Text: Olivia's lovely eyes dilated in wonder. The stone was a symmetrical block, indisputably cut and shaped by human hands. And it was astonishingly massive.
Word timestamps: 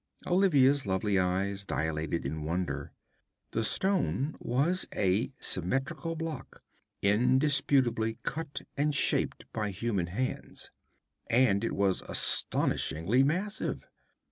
Olivia's 0.25 0.87
lovely 0.87 1.19
eyes 1.19 1.63
dilated 1.63 2.25
in 2.25 2.41
wonder. 2.43 2.91
The 3.51 3.63
stone 3.63 4.35
was 4.39 4.87
a 4.95 5.31
symmetrical 5.39 6.15
block, 6.15 6.63
indisputably 7.03 8.17
cut 8.23 8.61
and 8.75 8.95
shaped 8.95 9.45
by 9.53 9.69
human 9.69 10.07
hands. 10.07 10.71
And 11.29 11.63
it 11.63 11.73
was 11.75 12.01
astonishingly 12.01 13.21
massive. 13.21 13.85